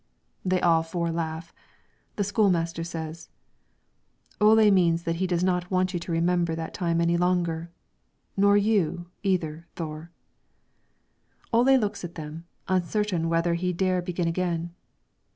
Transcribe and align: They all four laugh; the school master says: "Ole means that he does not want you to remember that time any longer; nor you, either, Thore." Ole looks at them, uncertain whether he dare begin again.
They 0.43 0.59
all 0.61 0.81
four 0.81 1.11
laugh; 1.11 1.53
the 2.15 2.23
school 2.23 2.49
master 2.49 2.83
says: 2.83 3.29
"Ole 4.41 4.71
means 4.71 5.03
that 5.03 5.17
he 5.17 5.27
does 5.27 5.43
not 5.43 5.69
want 5.69 5.93
you 5.93 5.99
to 5.99 6.11
remember 6.11 6.55
that 6.55 6.73
time 6.73 6.99
any 6.99 7.17
longer; 7.17 7.69
nor 8.35 8.57
you, 8.57 9.11
either, 9.21 9.67
Thore." 9.75 10.09
Ole 11.53 11.77
looks 11.77 12.03
at 12.03 12.15
them, 12.15 12.45
uncertain 12.67 13.29
whether 13.29 13.53
he 13.53 13.73
dare 13.73 14.01
begin 14.01 14.27
again. 14.27 14.73